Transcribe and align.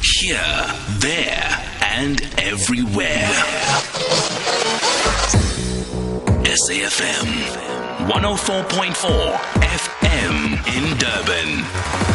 Here, 0.00 0.38
there, 1.00 1.64
and 1.82 2.20
everywhere. 2.38 3.28
SAFM 6.44 7.26
104.4 8.08 9.34
FM 9.60 10.66
in 10.76 10.98
Durban. 10.98 12.07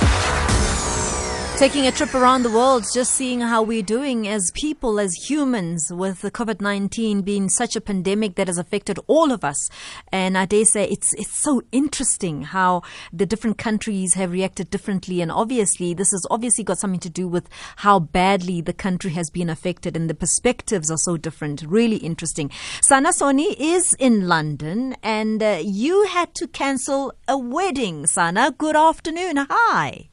Taking 1.56 1.86
a 1.86 1.92
trip 1.92 2.16
around 2.16 2.42
the 2.42 2.50
world, 2.50 2.84
just 2.94 3.14
seeing 3.14 3.40
how 3.40 3.62
we're 3.62 3.84
doing 3.84 4.28
as 4.28 4.52
people, 4.56 5.00
as 5.00 5.14
humans, 5.14 5.94
with 5.94 6.22
the 6.22 6.32
COVID 6.32 6.60
19 6.60 7.22
being 7.22 7.48
such 7.48 7.76
a 7.76 7.82
pandemic 7.82 8.36
that 8.36 8.48
has 8.48 8.58
affected 8.58 9.00
all 9.06 9.32
of 9.32 9.44
us. 9.44 9.70
And 10.12 10.36
I 10.36 10.46
dare 10.46 10.66
say 10.66 10.86
it's, 10.90 11.14
it's 11.14 11.40
so 11.40 11.62
interesting 11.72 12.42
how 12.42 12.82
the 13.14 13.28
different 13.28 13.60
countries 13.60 14.16
have 14.16 14.32
reacted 14.32 14.72
differently. 14.72 15.22
And 15.22 15.32
obviously, 15.32 15.94
this 15.94 16.10
has 16.10 16.26
obviously 16.32 16.64
got 16.64 16.80
something 16.80 17.00
to 17.02 17.10
do 17.10 17.28
with 17.28 17.48
how 17.78 18.00
badly 18.00 18.60
the 18.60 18.74
country 18.74 19.12
has 19.12 19.30
been 19.30 19.50
affected 19.50 19.96
and 19.96 20.10
the 20.10 20.16
perspectives 20.16 20.90
are 20.90 20.98
so 20.98 21.18
different. 21.18 21.62
Really 21.62 21.98
interesting. 21.98 22.50
Sanah 22.82 23.14
Soni 23.14 23.56
is 23.58 23.94
in 24.00 24.28
London 24.28 24.96
and 25.04 25.42
uh, 25.42 25.60
you 25.64 26.08
had 26.08 26.34
to 26.34 26.48
cancel 26.48 27.14
a 27.28 27.38
wedding. 27.38 28.04
Sanah, 28.04 28.58
good 28.58 28.76
afternoon. 28.76 29.38
Hi. 29.50 30.10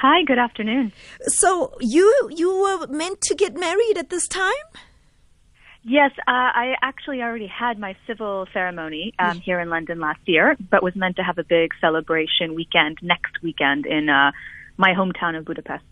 Hi, 0.00 0.22
good 0.22 0.38
afternoon. 0.38 0.92
So 1.22 1.72
you 1.80 2.30
you 2.30 2.56
were 2.56 2.86
meant 2.86 3.20
to 3.22 3.34
get 3.34 3.58
married 3.58 3.98
at 3.98 4.10
this 4.10 4.28
time? 4.28 4.68
Yes, 5.82 6.12
uh, 6.20 6.50
I 6.64 6.74
actually 6.82 7.20
already 7.20 7.48
had 7.48 7.80
my 7.80 7.96
civil 8.06 8.46
ceremony 8.52 9.12
um, 9.18 9.40
here 9.40 9.58
in 9.58 9.70
London 9.70 9.98
last 9.98 10.20
year, 10.26 10.56
but 10.70 10.84
was 10.84 10.94
meant 10.94 11.16
to 11.16 11.22
have 11.24 11.38
a 11.38 11.42
big 11.42 11.72
celebration 11.80 12.54
weekend 12.54 12.98
next 13.02 13.42
weekend 13.42 13.86
in 13.86 14.08
uh, 14.08 14.30
my 14.76 14.94
hometown 14.94 15.36
of 15.36 15.44
Budapest. 15.44 15.84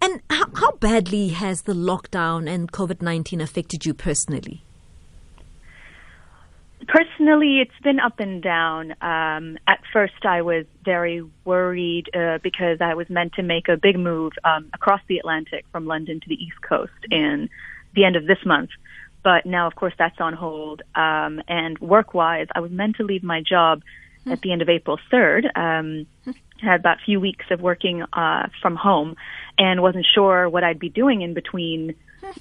And 0.00 0.22
how, 0.30 0.46
how 0.54 0.72
badly 0.76 1.30
has 1.30 1.62
the 1.62 1.74
lockdown 1.74 2.48
and 2.48 2.70
COVID 2.70 3.02
19 3.02 3.40
affected 3.40 3.84
you 3.84 3.92
personally? 3.92 4.62
Personally, 6.88 7.60
it's 7.60 7.82
been 7.82 8.00
up 8.00 8.18
and 8.18 8.42
down. 8.42 8.92
Um, 9.00 9.58
at 9.66 9.80
first, 9.92 10.24
I 10.24 10.42
was 10.42 10.66
very 10.84 11.22
worried 11.44 12.10
uh, 12.14 12.38
because 12.42 12.78
I 12.80 12.94
was 12.94 13.08
meant 13.08 13.34
to 13.34 13.42
make 13.42 13.68
a 13.68 13.76
big 13.76 13.98
move 13.98 14.32
um, 14.44 14.68
across 14.74 15.00
the 15.08 15.18
Atlantic 15.18 15.64
from 15.70 15.86
London 15.86 16.20
to 16.20 16.28
the 16.28 16.34
East 16.34 16.60
Coast 16.60 16.92
in 17.10 17.48
the 17.94 18.04
end 18.04 18.16
of 18.16 18.26
this 18.26 18.38
month. 18.44 18.70
But 19.22 19.46
now, 19.46 19.68
of 19.68 19.76
course, 19.76 19.94
that's 19.96 20.20
on 20.20 20.32
hold. 20.32 20.82
Um, 20.94 21.40
and 21.46 21.78
work-wise, 21.78 22.48
I 22.54 22.60
was 22.60 22.72
meant 22.72 22.96
to 22.96 23.04
leave 23.04 23.22
my 23.22 23.40
job 23.40 23.82
at 24.26 24.40
the 24.40 24.52
end 24.52 24.62
of 24.62 24.68
April 24.68 24.98
3rd. 25.12 25.56
Um, 25.56 26.06
had 26.60 26.80
about 26.80 26.98
a 26.98 27.04
few 27.04 27.20
weeks 27.20 27.46
of 27.50 27.60
working 27.60 28.02
uh, 28.12 28.48
from 28.60 28.76
home, 28.76 29.16
and 29.58 29.82
wasn't 29.82 30.06
sure 30.14 30.48
what 30.48 30.64
I'd 30.64 30.78
be 30.78 30.88
doing 30.88 31.22
in 31.22 31.34
between 31.34 31.94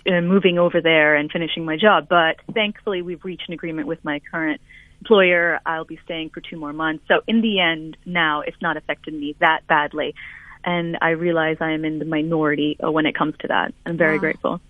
uh, 0.07 0.21
moving 0.21 0.57
over 0.57 0.81
there 0.81 1.15
and 1.15 1.31
finishing 1.31 1.65
my 1.65 1.77
job. 1.77 2.07
But 2.09 2.37
thankfully, 2.53 3.01
we've 3.01 3.23
reached 3.23 3.47
an 3.47 3.53
agreement 3.53 3.87
with 3.87 4.03
my 4.03 4.21
current 4.31 4.61
employer. 4.99 5.59
I'll 5.65 5.85
be 5.85 5.99
staying 6.05 6.29
for 6.29 6.41
two 6.41 6.57
more 6.57 6.73
months. 6.73 7.03
So 7.07 7.21
in 7.27 7.41
the 7.41 7.59
end, 7.59 7.97
now 8.05 8.41
it's 8.41 8.61
not 8.61 8.77
affected 8.77 9.13
me 9.13 9.35
that 9.39 9.61
badly. 9.67 10.15
And 10.63 10.97
I 11.01 11.09
realize 11.09 11.57
I 11.59 11.71
am 11.71 11.85
in 11.85 11.99
the 11.99 12.05
minority 12.05 12.77
when 12.79 13.05
it 13.05 13.15
comes 13.15 13.35
to 13.39 13.47
that. 13.47 13.73
I'm 13.85 13.97
very 13.97 14.17
wow. 14.17 14.21
grateful. 14.21 14.61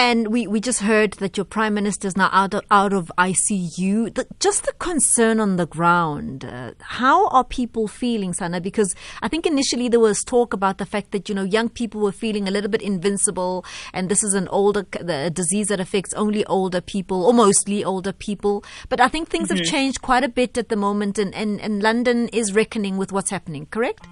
And 0.00 0.28
we, 0.28 0.46
we 0.46 0.60
just 0.60 0.82
heard 0.82 1.14
that 1.14 1.36
your 1.36 1.44
prime 1.44 1.74
minister 1.74 2.06
is 2.06 2.16
now 2.16 2.28
out 2.30 2.54
of, 2.54 2.62
out 2.70 2.92
of 2.92 3.10
ICU. 3.18 4.14
The, 4.14 4.28
just 4.38 4.64
the 4.64 4.72
concern 4.74 5.40
on 5.40 5.56
the 5.56 5.66
ground. 5.66 6.44
Uh, 6.44 6.74
how 6.80 7.26
are 7.30 7.42
people 7.42 7.88
feeling, 7.88 8.32
Sanah? 8.32 8.62
Because 8.62 8.94
I 9.22 9.28
think 9.28 9.44
initially 9.44 9.88
there 9.88 9.98
was 9.98 10.22
talk 10.22 10.52
about 10.52 10.78
the 10.78 10.86
fact 10.86 11.10
that, 11.10 11.28
you 11.28 11.34
know, 11.34 11.42
young 11.42 11.68
people 11.68 12.00
were 12.00 12.12
feeling 12.12 12.46
a 12.46 12.52
little 12.52 12.70
bit 12.70 12.80
invincible 12.80 13.64
and 13.92 14.08
this 14.08 14.22
is 14.22 14.34
an 14.34 14.46
older, 14.48 14.86
the 15.00 15.32
disease 15.34 15.66
that 15.66 15.80
affects 15.80 16.14
only 16.14 16.44
older 16.46 16.80
people 16.80 17.26
or 17.26 17.32
mostly 17.32 17.82
older 17.82 18.12
people. 18.12 18.62
But 18.88 19.00
I 19.00 19.08
think 19.08 19.28
things 19.28 19.48
mm-hmm. 19.48 19.58
have 19.58 19.66
changed 19.66 20.00
quite 20.00 20.22
a 20.22 20.28
bit 20.28 20.56
at 20.56 20.68
the 20.68 20.76
moment 20.76 21.18
and, 21.18 21.34
and, 21.34 21.60
and 21.60 21.82
London 21.82 22.28
is 22.28 22.52
reckoning 22.52 22.98
with 22.98 23.10
what's 23.10 23.30
happening, 23.30 23.66
correct? 23.66 24.06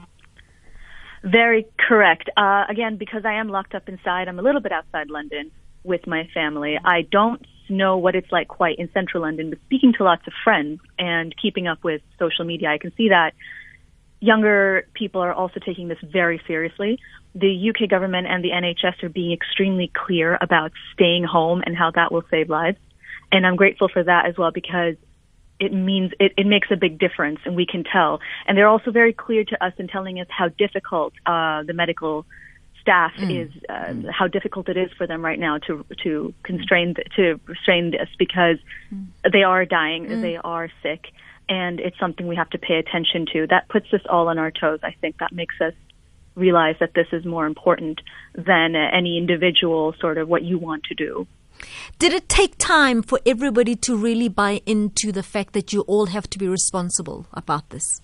Very 1.23 1.67
correct. 1.79 2.31
Uh, 2.37 2.65
again, 2.69 2.97
because 2.97 3.25
I 3.25 3.35
am 3.35 3.49
locked 3.49 3.75
up 3.75 3.89
inside, 3.89 4.29
I'm 4.29 4.39
a 4.39 4.43
little 4.43 4.61
bit 4.61 4.73
outside 4.73 5.11
London 5.11 5.51
with 5.83 6.07
my 6.07 6.29
family. 6.35 6.79
I 6.83 7.03
don't 7.03 7.45
know 7.69 7.97
what 7.97 8.15
it's 8.15 8.31
like 8.31 8.49
quite 8.49 8.79
in 8.79 8.91
central 8.93 9.23
London, 9.23 9.51
but 9.51 9.59
speaking 9.67 9.93
to 9.95 10.05
lots 10.05 10.27
of 10.27 10.33
friends 10.45 10.81
and 10.99 11.35
keeping 11.41 11.67
up 11.67 11.83
with 11.83 12.03
social 12.19 12.45
media, 12.45 12.69
I 12.71 12.79
can 12.79 12.93
see 12.97 13.09
that 13.09 13.33
younger 14.21 14.87
people 14.95 15.21
are 15.21 15.33
also 15.33 15.61
taking 15.65 15.89
this 15.89 15.99
very 16.03 16.41
seriously. 16.47 16.99
The 17.35 17.71
UK 17.71 17.89
government 17.89 18.27
and 18.27 18.43
the 18.43 18.51
NHS 18.51 19.03
are 19.03 19.09
being 19.09 19.33
extremely 19.33 19.91
clear 19.95 20.39
about 20.41 20.73
staying 20.95 21.25
home 21.25 21.63
and 21.65 21.77
how 21.77 21.91
that 21.93 22.13
will 22.13 22.25
save 22.31 22.49
lives. 22.49 22.79
And 23.31 23.47
I'm 23.47 23.57
grateful 23.57 23.89
for 23.89 24.03
that 24.03 24.27
as 24.27 24.37
well 24.39 24.51
because 24.53 24.95
it 25.59 25.73
means 25.73 26.13
it, 26.21 26.33
it 26.37 26.47
makes 26.47 26.69
a 26.71 26.77
big 26.77 26.99
difference 26.99 27.41
and 27.45 27.57
we 27.57 27.67
can 27.67 27.85
tell. 27.85 28.21
And 28.47 28.57
they're 28.57 28.69
also 28.69 28.91
very 28.91 29.13
clear 29.13 29.45
to 29.45 29.65
us 29.65 29.73
in 29.79 29.89
telling 29.89 30.21
us 30.21 30.27
how 30.31 30.49
difficult 30.49 31.15
uh, 31.25 31.63
the 31.63 31.73
medical 31.73 32.27
staff 32.87 33.13
mm. 33.19 33.47
is 33.47 33.51
uh, 33.69 33.73
mm. 33.73 34.11
how 34.13 34.29
difficult 34.29 34.69
it 34.69 34.77
is 34.77 34.91
for 34.97 35.09
them 35.09 35.25
right 35.25 35.41
now 35.41 35.59
to 35.59 35.85
to 36.05 36.33
constrain 36.45 36.95
to 37.17 37.41
restrain 37.47 37.91
this 37.91 38.09
because 38.17 38.59
mm. 38.95 39.07
they 39.33 39.43
are 39.43 39.65
dying, 39.65 40.07
mm. 40.07 40.23
they 40.23 40.37
are 40.37 40.71
sick, 40.83 41.07
and 41.49 41.81
it's 41.81 41.99
something 41.99 42.29
we 42.29 42.37
have 42.37 42.51
to 42.51 42.59
pay 42.59 42.75
attention 42.75 43.27
to. 43.33 43.47
That 43.49 43.69
puts 43.69 43.87
us 43.93 44.03
all 44.09 44.29
on 44.29 44.39
our 44.39 44.53
toes. 44.53 44.81
I 44.85 44.95
think 45.01 45.19
that 45.19 45.33
makes 45.33 45.61
us 45.61 45.75
realize 46.37 46.77
that 46.79 46.95
this 46.95 47.09
is 47.13 47.25
more 47.25 47.47
important 47.47 48.01
than 48.35 48.77
any 48.77 49.19
individual 49.19 49.95
sort 50.01 50.19
of 50.19 50.29
what 50.29 50.43
you 50.43 50.59
want 50.59 50.85
to 50.85 50.95
do. 50.95 51.27
Did 51.99 52.13
it 52.13 52.29
take 52.29 52.59
time 52.59 53.03
for 53.03 53.21
everybody 53.25 53.75
to 53.77 53.97
really 53.97 54.29
buy 54.29 54.61
into 54.67 55.13
the 55.13 55.23
fact 55.23 55.53
that 55.55 55.73
you 55.73 55.81
all 55.83 56.07
have 56.07 56.29
to 56.31 56.39
be 56.39 56.49
responsible 56.49 57.27
about 57.33 57.71
this? 57.71 58.01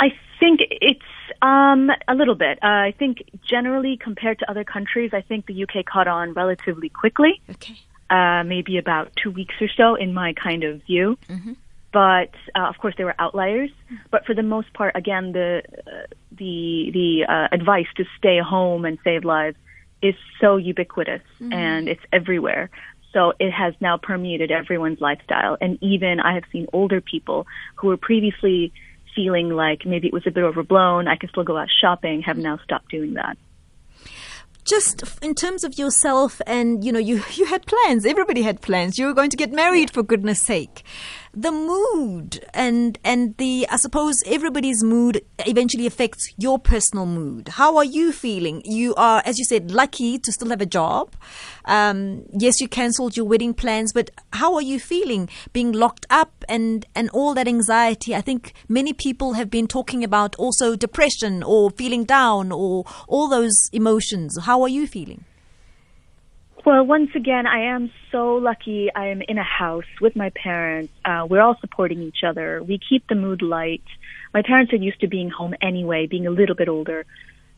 I 0.00 0.08
think 0.38 0.60
it's 0.70 1.00
um, 1.42 1.90
a 2.08 2.14
little 2.14 2.34
bit. 2.34 2.58
Uh, 2.62 2.66
I 2.66 2.94
think 2.98 3.22
generally 3.48 3.96
compared 3.96 4.38
to 4.40 4.50
other 4.50 4.64
countries, 4.64 5.10
I 5.12 5.20
think 5.20 5.46
the 5.46 5.62
UK 5.62 5.84
caught 5.84 6.08
on 6.08 6.32
relatively 6.32 6.88
quickly. 6.88 7.40
Okay. 7.50 7.74
Uh, 8.08 8.42
maybe 8.44 8.78
about 8.78 9.12
two 9.22 9.30
weeks 9.30 9.54
or 9.60 9.68
so, 9.76 9.94
in 9.94 10.12
my 10.12 10.32
kind 10.32 10.64
of 10.64 10.82
view. 10.82 11.16
Mm-hmm. 11.28 11.52
But 11.92 12.34
uh, 12.54 12.68
of 12.68 12.78
course, 12.78 12.94
there 12.96 13.06
were 13.06 13.14
outliers. 13.18 13.70
But 14.10 14.24
for 14.24 14.34
the 14.34 14.42
most 14.42 14.72
part, 14.72 14.96
again, 14.96 15.32
the 15.32 15.62
uh, 15.86 16.06
the 16.32 16.90
the 16.92 17.24
uh, 17.28 17.48
advice 17.52 17.86
to 17.96 18.04
stay 18.18 18.38
home 18.40 18.84
and 18.84 18.98
save 19.04 19.24
lives 19.24 19.56
is 20.02 20.14
so 20.40 20.56
ubiquitous 20.56 21.22
mm-hmm. 21.40 21.52
and 21.52 21.88
it's 21.88 22.02
everywhere. 22.12 22.70
So 23.12 23.32
it 23.40 23.50
has 23.50 23.74
now 23.80 23.96
permeated 23.96 24.50
everyone's 24.50 25.00
lifestyle. 25.00 25.56
And 25.60 25.78
even 25.82 26.20
I 26.20 26.34
have 26.34 26.44
seen 26.52 26.66
older 26.72 27.00
people 27.00 27.46
who 27.76 27.88
were 27.88 27.96
previously 27.96 28.72
feeling 29.14 29.50
like 29.50 29.84
maybe 29.84 30.06
it 30.06 30.12
was 30.12 30.26
a 30.26 30.30
bit 30.30 30.44
overblown, 30.44 31.08
I 31.08 31.16
can 31.16 31.28
still 31.30 31.42
go 31.42 31.56
out 31.56 31.68
shopping, 31.80 32.22
have 32.22 32.36
now 32.36 32.58
stopped 32.64 32.90
doing 32.90 33.14
that 33.14 33.36
just 34.64 35.02
in 35.22 35.34
terms 35.34 35.64
of 35.64 35.78
yourself 35.78 36.40
and 36.46 36.84
you 36.84 36.92
know 36.92 36.98
you 36.98 37.22
you 37.34 37.46
had 37.46 37.64
plans 37.66 38.04
everybody 38.04 38.42
had 38.42 38.60
plans 38.60 38.98
you 38.98 39.06
were 39.06 39.14
going 39.14 39.30
to 39.30 39.36
get 39.36 39.50
married 39.50 39.90
for 39.90 40.02
goodness 40.02 40.40
sake 40.40 40.84
the 41.32 41.52
mood 41.52 42.44
and 42.52 42.98
and 43.04 43.36
the 43.36 43.66
I 43.70 43.76
suppose 43.76 44.22
everybody's 44.26 44.82
mood 44.82 45.22
eventually 45.46 45.86
affects 45.86 46.32
your 46.36 46.58
personal 46.58 47.06
mood. 47.06 47.48
How 47.48 47.76
are 47.76 47.84
you 47.84 48.12
feeling? 48.12 48.62
You 48.64 48.94
are, 48.96 49.22
as 49.24 49.38
you 49.38 49.44
said, 49.44 49.70
lucky 49.70 50.18
to 50.18 50.32
still 50.32 50.50
have 50.50 50.60
a 50.60 50.66
job. 50.66 51.14
Um, 51.66 52.24
yes, 52.32 52.60
you 52.60 52.68
cancelled 52.68 53.16
your 53.16 53.26
wedding 53.26 53.54
plans, 53.54 53.92
but 53.92 54.10
how 54.32 54.54
are 54.54 54.62
you 54.62 54.80
feeling 54.80 55.28
being 55.52 55.72
locked 55.72 56.06
up 56.10 56.44
and 56.48 56.84
and 56.94 57.08
all 57.10 57.34
that 57.34 57.46
anxiety? 57.46 58.14
I 58.14 58.20
think 58.20 58.52
many 58.68 58.92
people 58.92 59.34
have 59.34 59.50
been 59.50 59.68
talking 59.68 60.02
about 60.02 60.34
also 60.36 60.74
depression 60.74 61.42
or 61.42 61.70
feeling 61.70 62.04
down 62.04 62.50
or 62.50 62.84
all 63.06 63.28
those 63.28 63.70
emotions. 63.72 64.36
How 64.42 64.62
are 64.62 64.68
you 64.68 64.86
feeling? 64.86 65.24
Well, 66.64 66.84
once 66.84 67.10
again, 67.14 67.46
I 67.46 67.74
am 67.74 67.90
so 68.12 68.34
lucky. 68.34 68.90
I 68.94 69.08
am 69.08 69.22
in 69.22 69.38
a 69.38 69.42
house 69.42 69.84
with 70.00 70.14
my 70.14 70.30
parents. 70.30 70.92
Uh, 71.04 71.26
we're 71.28 71.40
all 71.40 71.56
supporting 71.60 72.02
each 72.02 72.22
other. 72.26 72.62
We 72.62 72.78
keep 72.78 73.06
the 73.08 73.14
mood 73.14 73.40
light. 73.40 73.82
My 74.34 74.42
parents 74.42 74.72
are 74.72 74.76
used 74.76 75.00
to 75.00 75.08
being 75.08 75.30
home 75.30 75.54
anyway, 75.62 76.06
being 76.06 76.26
a 76.26 76.30
little 76.30 76.54
bit 76.54 76.68
older. 76.68 77.06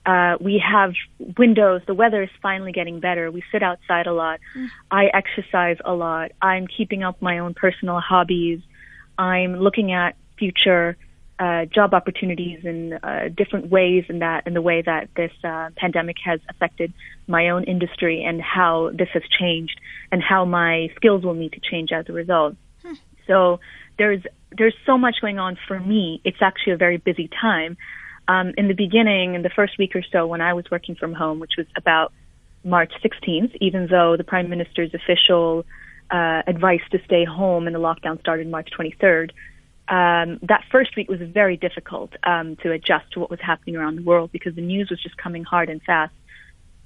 Uh, 0.07 0.37
we 0.41 0.63
have 0.65 0.93
windows. 1.37 1.83
The 1.87 1.95
weather 1.95 2.23
is 2.23 2.31
finally 2.41 2.73
getting 2.73 3.01
better. 3.01 3.31
We 3.31 3.43
sit 3.51 3.63
outside 3.63 4.07
a 4.07 4.13
lot. 4.13 4.41
Mm. 4.57 4.69
I 4.91 5.07
exercise 5.07 5.79
a 5.85 5.93
lot. 5.93 6.33
I'm 6.41 6.67
keeping 6.67 7.03
up 7.03 7.21
my 7.21 7.39
own 7.39 7.55
personal 7.55 8.01
hobbies. 8.01 8.61
I'm 9.19 9.57
looking 9.57 9.93
at 9.93 10.17
future 10.39 10.97
uh, 11.43 11.65
job 11.65 11.93
opportunities 11.93 12.61
in 12.65 12.93
uh, 12.93 13.29
different 13.37 13.69
ways 13.69 14.05
in 14.09 14.21
that 14.21 14.47
in 14.47 14.55
the 14.55 14.63
way 14.63 14.81
that 14.81 15.09
this 15.17 15.33
uh, 15.43 15.71
pandemic 15.77 16.17
has 16.25 16.39
affected 16.49 16.93
my 17.27 17.49
own 17.49 17.65
industry 17.65 18.23
and 18.23 18.41
how 18.41 18.91
this 18.95 19.09
has 19.13 19.25
changed 19.41 19.81
and 20.13 20.23
how 20.23 20.45
my 20.45 20.89
skills 20.95 21.25
will 21.25 21.35
need 21.35 21.53
to 21.53 21.61
change 21.61 21.91
as 21.91 22.09
a 22.09 22.13
result. 22.13 22.55
Hmm. 22.85 22.95
So 23.27 23.59
there's 23.99 24.23
there's 24.57 24.77
so 24.87 24.97
much 24.97 25.17
going 25.21 25.41
on 25.41 25.59
for 25.67 25.81
me. 25.81 26.21
It's 26.25 26.41
actually 26.41 26.75
a 26.75 26.77
very 26.77 26.99
busy 26.99 27.29
time. 27.41 27.77
Um, 28.29 28.53
in 28.57 28.69
the 28.69 28.75
beginning, 28.75 29.35
in 29.35 29.43
the 29.43 29.51
first 29.51 29.79
week 29.81 29.97
or 29.97 30.05
so, 30.13 30.29
when 30.29 30.41
I 30.41 30.55
was 30.55 30.67
working 30.71 30.95
from 30.95 31.13
home, 31.13 31.41
which 31.41 31.55
was 31.59 31.67
about 31.77 32.13
March 32.63 32.93
16th, 33.05 33.57
even 33.61 33.89
though 33.91 34.17
the 34.17 34.23
Prime 34.23 34.49
Minister's 34.49 34.95
official 34.95 35.65
uh, 36.09 36.43
advice 36.47 36.83
to 36.93 37.01
stay 37.05 37.25
home 37.25 37.67
and 37.67 37.75
the 37.75 37.81
lockdown 37.81 38.21
started 38.21 38.47
March 38.47 38.69
23rd, 38.79 39.33
um, 39.89 40.39
that 40.43 40.63
first 40.71 40.97
week 40.97 41.09
was 41.09 41.21
very 41.21 41.57
difficult 41.57 42.13
um, 42.23 42.57
to 42.63 42.71
adjust 42.71 43.13
to 43.13 43.21
what 43.21 43.31
was 43.31 43.41
happening 43.41 43.77
around 43.77 43.97
the 43.97 44.03
world 44.03 44.31
because 44.33 44.55
the 44.55 44.63
news 44.63 44.89
was 44.91 45.03
just 45.03 45.17
coming 45.17 45.45
hard 45.45 45.69
and 45.69 45.83
fast, 45.83 46.15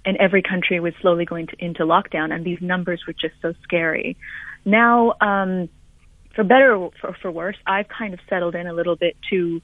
and 0.04 0.16
every 0.16 0.42
country 0.42 0.80
was 0.80 0.94
slowly 1.00 1.24
going 1.24 1.46
to, 1.48 1.56
into 1.58 1.84
lockdown, 1.84 2.32
and 2.32 2.44
these 2.44 2.58
numbers 2.60 3.02
were 3.06 3.12
just 3.12 3.34
so 3.42 3.52
scary. 3.62 4.16
Now, 4.64 5.14
um, 5.20 5.68
for 6.34 6.44
better 6.44 6.74
or 6.74 6.90
for, 7.00 7.16
for 7.20 7.30
worse, 7.30 7.56
I've 7.66 7.88
kind 7.88 8.14
of 8.14 8.20
settled 8.28 8.54
in 8.54 8.66
a 8.66 8.72
little 8.72 8.96
bit 8.96 9.16
to 9.30 9.60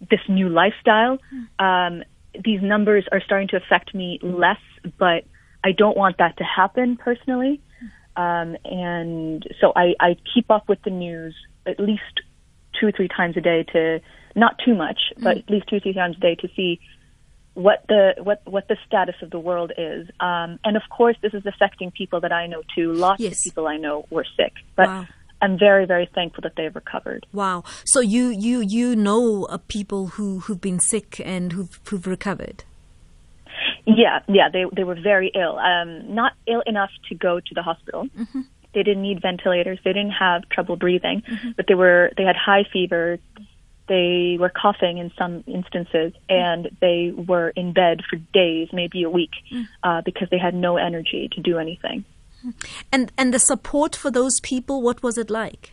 this 0.00 0.20
new 0.28 0.48
lifestyle. 0.48 1.18
Um, 1.58 2.02
these 2.44 2.60
numbers 2.62 3.04
are 3.12 3.20
starting 3.20 3.48
to 3.48 3.56
affect 3.56 3.94
me 3.94 4.18
less, 4.22 4.60
but 4.98 5.24
I 5.64 5.72
don't 5.72 5.96
want 5.96 6.18
that 6.18 6.36
to 6.38 6.44
happen 6.44 6.96
personally. 6.96 7.60
Um, 8.16 8.56
and 8.64 9.46
so 9.60 9.72
I, 9.74 9.94
I 10.00 10.16
keep 10.34 10.50
up 10.50 10.68
with 10.68 10.82
the 10.82 10.90
news 10.90 11.34
at 11.66 11.80
least 11.80 12.02
two 12.78 12.86
or 12.86 12.92
three 12.92 13.08
times 13.08 13.36
a 13.36 13.40
day 13.40 13.64
to 13.72 14.00
not 14.34 14.58
too 14.64 14.74
much, 14.74 14.98
but 15.18 15.36
mm. 15.36 15.42
at 15.42 15.50
least 15.50 15.68
two 15.68 15.76
or 15.76 15.80
three 15.80 15.94
times 15.94 16.16
a 16.16 16.20
day 16.20 16.34
to 16.36 16.48
see 16.54 16.80
what 17.54 17.84
the 17.88 18.14
what 18.18 18.42
what 18.44 18.68
the 18.68 18.76
status 18.86 19.14
of 19.22 19.30
the 19.30 19.38
world 19.38 19.72
is. 19.78 20.08
Um, 20.20 20.58
and 20.62 20.76
of 20.76 20.82
course, 20.90 21.16
this 21.22 21.32
is 21.32 21.44
affecting 21.46 21.90
people 21.90 22.20
that 22.20 22.32
I 22.32 22.46
know 22.46 22.62
too. 22.74 22.92
Lots 22.92 23.20
yes. 23.20 23.38
of 23.38 23.44
people 23.44 23.66
I 23.66 23.76
know 23.78 24.06
were 24.10 24.26
sick, 24.36 24.52
but. 24.76 24.88
Wow. 24.88 25.06
I'm 25.42 25.58
very, 25.58 25.84
very 25.84 26.08
thankful 26.14 26.40
that 26.44 26.52
they've 26.56 26.74
recovered. 26.74 27.26
Wow! 27.30 27.62
So 27.84 28.00
you, 28.00 28.28
you, 28.28 28.60
you 28.60 28.96
know 28.96 29.44
uh, 29.44 29.58
people 29.68 30.06
who 30.06 30.40
who've 30.40 30.62
been 30.62 30.80
sick 30.80 31.20
and 31.22 31.52
who've 31.52 31.78
who've 31.84 32.06
recovered. 32.06 32.64
Yeah, 33.86 34.20
yeah, 34.28 34.48
they 34.52 34.64
they 34.74 34.82
were 34.82 34.98
very 35.00 35.30
ill. 35.34 35.58
Um, 35.58 36.14
not 36.14 36.32
ill 36.46 36.62
enough 36.66 36.90
to 37.08 37.14
go 37.14 37.38
to 37.38 37.54
the 37.54 37.62
hospital. 37.62 38.06
Mm-hmm. 38.18 38.40
They 38.76 38.82
didn't 38.82 39.02
need 39.02 39.22
ventilators. 39.22 39.78
They 39.84 39.94
didn't 39.94 40.10
have 40.10 40.46
trouble 40.50 40.76
breathing, 40.76 41.22
mm-hmm. 41.22 41.52
but 41.56 41.64
they 41.66 41.74
were 41.74 42.10
they 42.18 42.24
had 42.24 42.36
high 42.36 42.64
fever. 42.70 43.18
They 43.88 44.36
were 44.38 44.50
coughing 44.50 44.98
in 44.98 45.10
some 45.16 45.44
instances, 45.46 46.12
and 46.28 46.68
they 46.82 47.10
were 47.16 47.48
in 47.56 47.72
bed 47.72 48.02
for 48.08 48.16
days, 48.34 48.68
maybe 48.74 49.02
a 49.02 49.08
week, 49.08 49.30
mm. 49.50 49.64
uh, 49.82 50.02
because 50.04 50.28
they 50.30 50.38
had 50.38 50.54
no 50.54 50.76
energy 50.76 51.30
to 51.32 51.40
do 51.40 51.56
anything. 51.56 52.04
And 52.92 53.10
and 53.16 53.32
the 53.32 53.38
support 53.38 53.96
for 53.96 54.10
those 54.10 54.40
people, 54.40 54.82
what 54.82 55.02
was 55.02 55.16
it 55.16 55.30
like? 55.30 55.72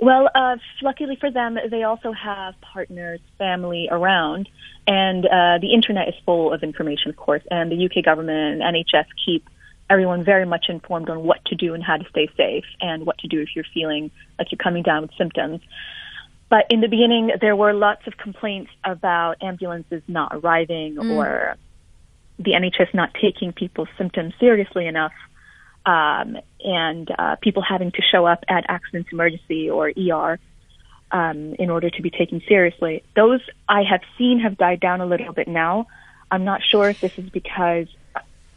Well, 0.00 0.28
uh, 0.34 0.56
luckily 0.82 1.16
for 1.20 1.30
them, 1.30 1.56
they 1.70 1.84
also 1.84 2.12
have 2.12 2.54
partners, 2.60 3.20
family 3.38 3.86
around, 3.92 4.48
and 4.88 5.24
uh, 5.24 5.58
the 5.60 5.72
internet 5.72 6.08
is 6.08 6.14
full 6.24 6.52
of 6.52 6.64
information, 6.64 7.10
of 7.10 7.16
course. 7.16 7.44
And 7.48 7.70
the 7.70 7.78
UK 7.86 8.04
government 8.04 8.60
and 8.60 8.74
NHS 8.74 9.06
keep 9.24 9.48
everyone 9.88 10.24
very 10.24 10.46
much 10.46 10.66
informed 10.68 11.08
on 11.08 11.22
what 11.22 11.44
to 11.46 11.54
do 11.54 11.74
and 11.74 11.82
how 11.82 11.96
to 11.96 12.04
stay 12.10 12.28
safe 12.36 12.64
and 12.80 13.06
what 13.06 13.18
to 13.18 13.28
do 13.28 13.40
if 13.40 13.50
you're 13.54 13.64
feeling 13.72 14.10
like 14.38 14.50
you're 14.50 14.58
coming 14.58 14.82
down 14.82 15.02
with 15.02 15.10
symptoms. 15.16 15.60
But 16.48 16.66
in 16.70 16.80
the 16.80 16.88
beginning, 16.88 17.32
there 17.40 17.56
were 17.56 17.72
lots 17.72 18.06
of 18.06 18.16
complaints 18.16 18.70
about 18.84 19.36
ambulances 19.42 20.02
not 20.06 20.32
arriving 20.32 20.96
mm. 20.96 21.16
or 21.16 21.56
the 22.38 22.52
NHS 22.52 22.94
not 22.94 23.14
taking 23.20 23.52
people's 23.52 23.88
symptoms 23.96 24.34
seriously 24.38 24.86
enough, 24.86 25.12
um, 25.86 26.36
and 26.60 27.10
uh, 27.18 27.36
people 27.40 27.62
having 27.62 27.90
to 27.92 28.02
show 28.02 28.26
up 28.26 28.44
at 28.48 28.64
accidents 28.68 29.08
emergency 29.12 29.70
or 29.70 29.90
ER 29.90 30.38
um, 31.10 31.54
in 31.54 31.70
order 31.70 31.90
to 31.90 32.02
be 32.02 32.10
taken 32.10 32.42
seriously. 32.46 33.02
Those 33.14 33.40
I 33.68 33.82
have 33.82 34.00
seen 34.18 34.40
have 34.40 34.56
died 34.56 34.80
down 34.80 35.00
a 35.00 35.06
little 35.06 35.32
bit 35.32 35.48
now. 35.48 35.86
I'm 36.30 36.44
not 36.44 36.60
sure 36.62 36.88
if 36.90 37.00
this 37.00 37.16
is 37.18 37.30
because, 37.30 37.86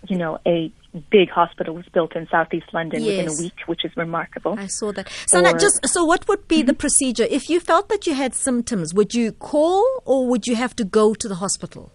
you 0.08 0.18
know, 0.18 0.40
a 0.46 0.72
big 1.12 1.30
hospital 1.30 1.76
was 1.76 1.86
built 1.94 2.16
in 2.16 2.28
southeast 2.30 2.68
London 2.74 3.04
yes. 3.04 3.18
within 3.18 3.38
a 3.38 3.42
week, 3.42 3.68
which 3.68 3.86
is 3.86 3.96
remarkable. 3.96 4.56
I 4.58 4.68
saw 4.68 4.92
that. 4.94 5.08
So, 5.28 5.40
or, 5.40 5.58
just 5.58 5.88
so, 5.88 6.04
what 6.04 6.28
would 6.28 6.48
be 6.48 6.60
mm-hmm. 6.60 6.68
the 6.68 6.74
procedure 6.74 7.28
if 7.30 7.50
you 7.50 7.60
felt 7.60 7.90
that 7.90 8.08
you 8.08 8.14
had 8.14 8.34
symptoms? 8.34 8.94
Would 8.94 9.14
you 9.14 9.32
call, 9.32 9.86
or 10.06 10.28
would 10.28 10.48
you 10.48 10.56
have 10.56 10.76
to 10.78 10.84
go 10.84 11.14
to 11.14 11.28
the 11.28 11.36
hospital? 11.36 11.92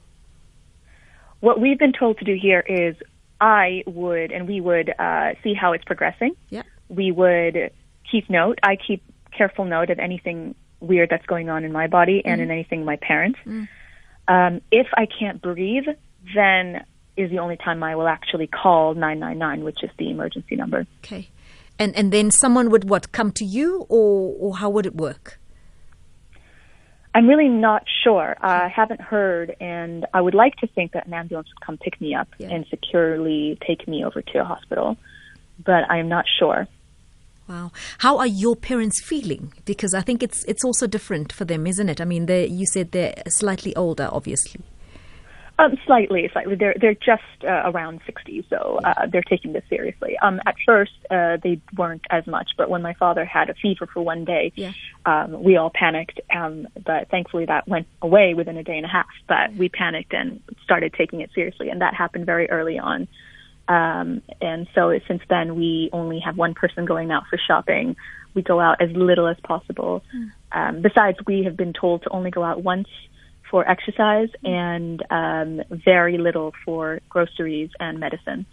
What 1.41 1.61
we've 1.61 1.79
been 1.79 1.93
told 1.93 2.19
to 2.19 2.25
do 2.25 2.37
here 2.41 2.61
is, 2.61 2.97
I 3.41 3.83
would 3.87 4.33
and 4.33 4.47
we 4.49 4.61
would 4.61 4.91
uh, 4.99 5.33
see 5.43 5.55
how 5.55 5.73
it's 5.73 5.85
progressing. 5.85 6.37
Yeah. 6.51 6.63
We 6.89 7.11
would 7.11 7.71
keep 8.11 8.31
note. 8.31 8.59
I 8.63 8.77
keep 8.77 9.03
careful 9.37 9.65
note 9.65 9.91
of 9.91 9.99
anything 9.99 10.55
weird 10.81 11.11
that's 11.11 11.27
going 11.27 11.51
on 11.51 11.65
in 11.65 11.73
my 11.73 11.87
body 11.87 12.19
mm-hmm. 12.19 12.29
and 12.29 12.41
in 12.41 12.51
anything 12.51 12.85
my 12.85 12.97
parents. 12.97 13.39
Mm. 13.45 13.69
Um, 14.29 14.61
if 14.71 14.87
I 14.95 15.07
can't 15.07 15.43
breathe, 15.43 15.85
then 16.35 16.85
is 17.17 17.31
the 17.31 17.39
only 17.39 17.57
time 17.57 17.83
I 17.83 17.95
will 17.95 18.09
actually 18.09 18.47
call 18.47 18.95
999, 18.95 19.65
which 19.65 19.83
is 19.83 19.91
the 19.99 20.11
emergency 20.11 20.57
number. 20.57 20.87
Okay. 21.05 21.29
And 21.79 21.95
and 21.97 22.13
then 22.13 22.31
someone 22.31 22.71
would 22.71 22.89
what 22.89 23.13
come 23.13 23.33
to 23.33 23.45
you 23.45 23.87
or 23.89 24.35
or 24.39 24.57
how 24.59 24.71
would 24.71 24.87
it 24.87 24.95
work? 24.95 25.39
I'm 27.15 27.29
really 27.29 27.49
not 27.49 27.85
sure. 28.03 28.37
I 28.41 28.67
haven't 28.69 29.01
heard, 29.01 29.55
and 29.61 30.05
I 30.13 30.21
would 30.21 30.35
like 30.35 30.57
to 30.57 30.67
think 30.67 30.93
that 30.93 31.07
an 31.07 31.15
ambulance 31.15 31.49
would 31.49 31.65
come 31.65 31.79
pick 31.79 32.01
me 32.01 32.13
up 32.13 32.27
yeah. 32.39 32.49
and 32.49 32.67
securely 32.69 33.57
take 33.65 33.87
me 33.87 34.05
over 34.05 34.21
to 34.21 34.39
a 34.39 34.45
hospital, 34.45 34.97
but 35.65 35.89
I 35.89 35.99
am 35.99 36.09
not 36.09 36.25
sure. 36.39 36.67
Wow. 37.49 37.71
How 37.99 38.19
are 38.19 38.27
your 38.27 38.57
parents 38.57 39.01
feeling? 39.01 39.53
Because 39.65 39.95
I 39.95 40.01
think 40.01 40.23
it's 40.23 40.45
it's 40.45 40.65
also 40.65 40.87
different 40.89 41.33
for 41.33 41.45
them, 41.45 41.67
isn't 41.67 41.89
it? 41.89 42.01
I 42.01 42.05
mean, 42.05 42.27
they 42.27 42.47
you 42.47 42.67
said 42.67 42.91
they're 42.91 43.15
slightly 43.29 43.77
older, 43.77 44.09
obviously. 44.11 44.61
Um, 45.57 45.79
slightly, 45.87 46.29
slightly. 46.33 46.57
They're 46.57 46.75
they're 46.81 46.95
just 46.95 47.23
uh, 47.45 47.71
around 47.71 48.01
sixty, 48.05 48.45
so 48.51 48.81
uh, 48.83 49.07
they're 49.07 49.23
taking 49.23 49.53
this 49.53 49.63
seriously. 49.69 50.19
Um, 50.21 50.41
at 50.47 50.57
first, 50.67 50.93
uh, 51.13 51.37
they 51.43 51.61
weren't 51.77 52.05
as 52.11 52.27
much, 52.27 52.51
but 52.59 52.69
when 52.69 52.83
my 52.83 52.95
father 52.95 53.25
had 53.25 53.51
a 53.51 53.55
fever 53.55 53.87
for 53.87 54.03
one 54.03 54.25
day, 54.25 54.53
yeah. 54.57 54.73
um, 55.07 55.45
we 55.45 55.57
all 55.57 55.71
panicked. 55.73 56.21
Um, 56.35 56.67
but 56.85 57.09
thankfully, 57.09 57.45
that 57.47 57.69
went 57.69 57.87
away 58.03 58.35
within 58.35 58.57
a 58.57 58.65
day 58.65 58.77
and 58.77 58.85
a 58.85 58.89
half. 58.89 59.07
But 59.29 59.55
we 59.55 59.69
panicked 59.69 60.13
and 60.13 60.43
started 60.65 60.93
taking 60.93 61.21
it 61.21 61.31
seriously, 61.37 61.69
and 61.71 61.81
that 61.83 61.95
happened 61.95 62.27
very 62.27 62.51
early 62.51 62.81
on. 62.81 63.07
Um, 63.69 64.23
and 64.41 64.67
so 64.75 64.99
since 65.07 65.23
then, 65.31 65.55
we 65.55 65.89
only 65.93 66.19
have 66.19 66.37
one 66.37 66.55
person 66.55 66.85
going 66.85 67.13
out 67.13 67.29
for 67.31 67.39
shopping. 67.39 67.95
We 68.35 68.43
go 68.43 68.59
out 68.59 68.83
as 68.83 68.91
little 68.91 69.29
as 69.29 69.37
possible. 69.45 70.03
Mm. 70.13 70.33
Um, 70.51 70.83
besides, 70.83 71.19
we 71.29 71.45
have 71.45 71.57
been 71.57 71.73
told 71.73 72.03
to 72.03 72.11
only 72.11 72.33
go 72.33 72.43
out 72.43 72.65
once 72.65 72.89
for 73.55 73.71
exercise 73.71 74.31
and 74.43 75.01
um, 75.11 75.63
very 75.71 76.19
little 76.19 76.51
for 76.65 77.01
groceries 77.09 77.71
and 77.79 78.01
medicine. 78.01 78.45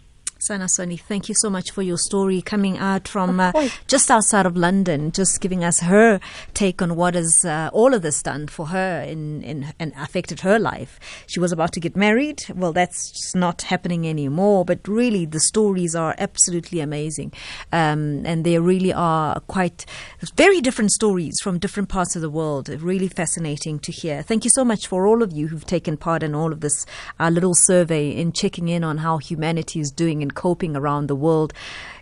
Sanah 0.42 0.64
Soni, 0.64 0.98
thank 0.98 1.28
you 1.28 1.36
so 1.36 1.48
much 1.48 1.70
for 1.70 1.82
your 1.82 1.96
story 1.96 2.42
coming 2.42 2.76
out 2.76 3.06
from 3.06 3.38
uh, 3.38 3.52
just 3.86 4.10
outside 4.10 4.44
of 4.44 4.56
London, 4.56 5.12
just 5.12 5.40
giving 5.40 5.62
us 5.62 5.78
her 5.78 6.18
take 6.52 6.82
on 6.82 6.96
what 6.96 7.14
has 7.14 7.44
uh, 7.44 7.70
all 7.72 7.94
of 7.94 8.02
this 8.02 8.20
done 8.24 8.48
for 8.48 8.66
her 8.66 9.02
in, 9.02 9.40
in, 9.42 9.72
and 9.78 9.92
affected 9.96 10.40
her 10.40 10.58
life. 10.58 10.98
She 11.28 11.38
was 11.38 11.52
about 11.52 11.72
to 11.74 11.80
get 11.80 11.94
married. 11.94 12.42
Well, 12.52 12.72
that's 12.72 13.32
not 13.36 13.62
happening 13.62 14.08
anymore, 14.08 14.64
but 14.64 14.88
really 14.88 15.26
the 15.26 15.38
stories 15.38 15.94
are 15.94 16.16
absolutely 16.18 16.80
amazing. 16.80 17.32
Um, 17.70 18.26
and 18.26 18.44
they 18.44 18.58
really 18.58 18.92
are 18.92 19.38
quite 19.42 19.86
very 20.34 20.60
different 20.60 20.90
stories 20.90 21.38
from 21.40 21.60
different 21.60 21.88
parts 21.88 22.16
of 22.16 22.22
the 22.22 22.28
world. 22.30 22.68
Really 22.68 23.06
fascinating 23.06 23.78
to 23.78 23.92
hear. 23.92 24.22
Thank 24.22 24.42
you 24.42 24.50
so 24.50 24.64
much 24.64 24.88
for 24.88 25.06
all 25.06 25.22
of 25.22 25.30
you 25.32 25.46
who've 25.46 25.64
taken 25.64 25.96
part 25.96 26.24
in 26.24 26.34
all 26.34 26.52
of 26.52 26.62
this, 26.62 26.84
our 27.20 27.30
little 27.30 27.54
survey 27.54 28.10
in 28.10 28.32
checking 28.32 28.66
in 28.66 28.82
on 28.82 28.98
how 28.98 29.18
humanity 29.18 29.78
is 29.78 29.92
doing 29.92 30.20
in 30.20 30.31
coping 30.32 30.76
around 30.76 31.06
the 31.06 31.16
world 31.16 31.52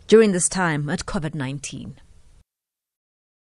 during 0.06 0.32
this 0.32 0.48
time 0.48 0.88
at 0.88 1.06
COVID 1.06 1.34
19. 1.34 1.96